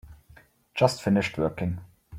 [0.73, 1.79] Just finished working.